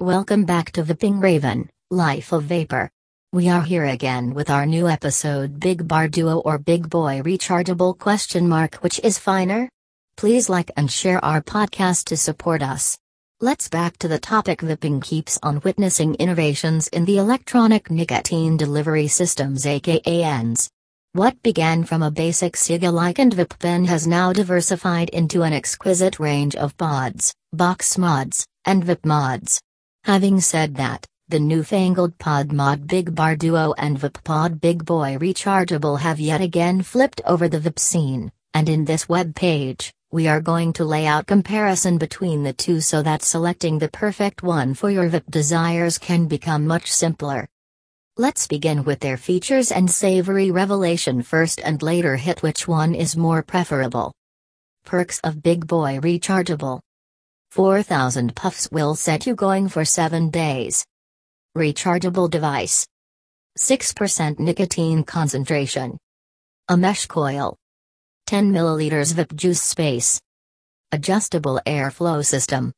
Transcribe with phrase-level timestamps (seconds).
[0.00, 2.88] Welcome back to Vaping Raven, Life of Vapor.
[3.34, 7.98] We are here again with our new episode Big Bar Duo or Big Boy Rechargeable
[7.98, 9.68] question mark which is finer?
[10.16, 12.96] Please like and share our podcast to support us.
[13.42, 19.06] Let's back to the topic Vaping keeps on witnessing innovations in the electronic nicotine delivery
[19.06, 20.70] systems aka ENDS.
[21.12, 26.18] What began from a basic cig-alike and vape pen has now diversified into an exquisite
[26.18, 29.60] range of pods, box mods, and vape mods.
[30.04, 35.18] Having said that, the newfangled Pod Mod Big Bar Duo and Vape Pod Big Boy
[35.20, 40.26] Rechargeable have yet again flipped over the VIP scene, and in this web page, we
[40.26, 44.72] are going to lay out comparison between the two so that selecting the perfect one
[44.72, 47.46] for your VIP desires can become much simpler.
[48.16, 53.18] Let's begin with their features and savory revelation first and later hit which one is
[53.18, 54.14] more preferable.
[54.86, 56.80] Perks of Big Boy Rechargeable
[57.52, 60.86] 4,000 puffs will set you going for 7 days.
[61.56, 62.86] Rechargeable device.
[63.58, 65.98] 6% nicotine concentration.
[66.68, 67.56] A mesh coil.
[68.26, 70.20] 10 milliliters vape juice space.
[70.92, 72.72] Adjustable airflow system.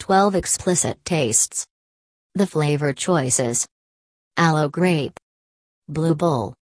[0.00, 1.66] 12 explicit tastes.
[2.34, 3.66] The flavor choices.
[4.36, 5.18] Aloe grape.
[5.88, 6.54] Blue bull.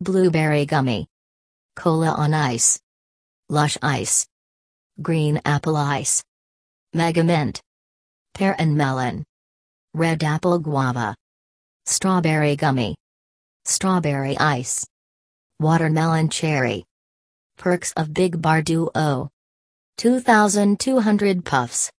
[0.00, 1.08] Blueberry gummy.
[1.74, 2.78] Cola on ice.
[3.48, 4.28] Lush ice.
[5.02, 6.22] Green apple ice.
[6.94, 7.60] Mega Mint.
[8.32, 9.22] Pear and Melon.
[9.92, 11.14] Red Apple Guava.
[11.84, 12.94] Strawberry Gummy.
[13.66, 14.86] Strawberry Ice.
[15.60, 16.84] Watermelon Cherry.
[17.58, 19.28] Perks of Big Bar Duo.
[19.98, 21.90] 2,200 puffs.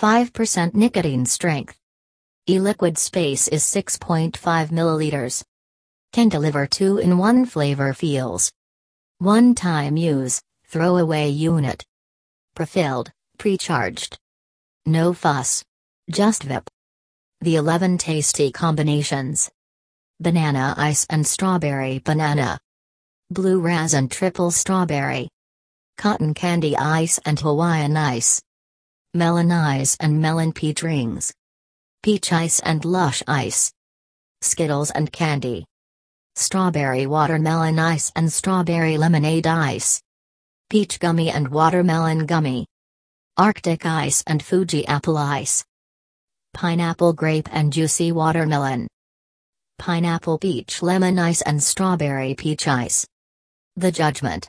[0.00, 1.76] 5% nicotine strength.
[2.46, 4.38] E-liquid space is 6.5
[4.70, 5.42] milliliters.
[6.12, 8.50] Can deliver 2 in 1 flavor feels.
[9.18, 11.84] One time use, throwaway unit.
[12.56, 13.10] Prefilled.
[13.38, 14.18] Pre-charged.
[14.86, 15.64] No fuss.
[16.10, 16.68] Just VIP.
[17.40, 19.50] The 11 tasty combinations.
[20.20, 22.58] Banana ice and strawberry banana.
[23.30, 25.28] Blue raz and triple strawberry.
[25.98, 28.40] Cotton candy ice and Hawaiian ice.
[29.12, 31.32] Melon ice and melon peach rings.
[32.02, 33.72] Peach ice and lush ice.
[34.40, 35.64] Skittles and candy.
[36.36, 40.02] Strawberry watermelon ice and strawberry lemonade ice.
[40.68, 42.66] Peach gummy and watermelon gummy.
[43.36, 45.64] Arctic ice and Fuji apple ice.
[46.52, 48.86] Pineapple grape and juicy watermelon.
[49.76, 53.04] Pineapple peach lemon ice and strawberry peach ice.
[53.74, 54.46] The judgment.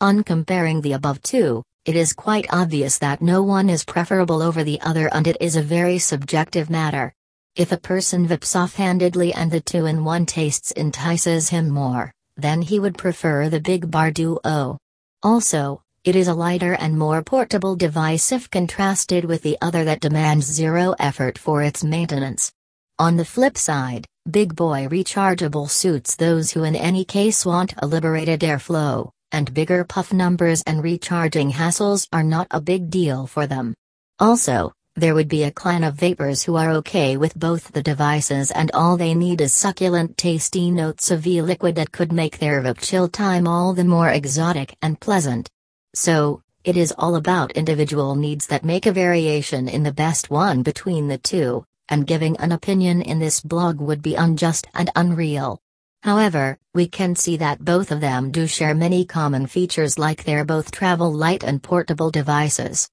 [0.00, 4.64] On comparing the above two, it is quite obvious that no one is preferable over
[4.64, 7.12] the other and it is a very subjective matter.
[7.54, 12.96] If a person vapes offhandedly and the two-in-one tastes entices him more, then he would
[12.96, 14.78] prefer the Big Bar Duo.
[15.22, 19.98] Also, it is a lighter and more portable device if contrasted with the other that
[19.98, 22.52] demands zero effort for its maintenance.
[23.00, 27.88] On the flip side, Big Boy Rechargeable suits those who in any case want a
[27.88, 33.48] liberated airflow, and bigger puff numbers and recharging hassles are not a big deal for
[33.48, 33.74] them.
[34.20, 38.52] Also, there would be a clan of vapors who are okay with both the devices
[38.52, 42.78] and all they need is succulent tasty notes of e-liquid that could make their vape
[42.78, 45.50] chill time all the more exotic and pleasant.
[45.96, 50.62] So, it is all about individual needs that make a variation in the best one
[50.62, 55.58] between the two, and giving an opinion in this blog would be unjust and unreal.
[56.02, 60.44] However, we can see that both of them do share many common features like they're
[60.44, 62.90] both travel light and portable devices.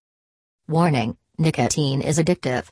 [0.70, 2.70] Warning Nicotine is addictive.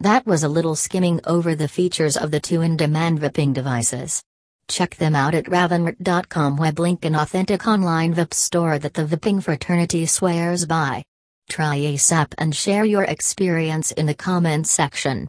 [0.00, 4.24] That was a little skimming over the features of the two in demand vaping devices.
[4.68, 9.42] Check them out at ravenmart.com web link an authentic online vape store that the vaping
[9.42, 11.04] fraternity swears by.
[11.48, 15.28] Try ASAP and share your experience in the comments section.